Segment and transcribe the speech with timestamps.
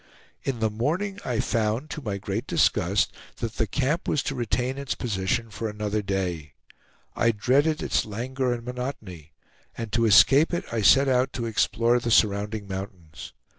[0.41, 4.79] In the morning I found, to my great disgust, that the camp was to retain
[4.79, 6.53] its position for another day.
[7.15, 9.33] I dreaded its languor and monotony,
[9.77, 13.33] and to escape it, I set out to explore the surrounding mountains.